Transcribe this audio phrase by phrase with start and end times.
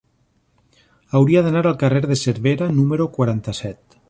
[1.19, 3.99] Hauria d'anar al carrer de Cervera número quaranta-set.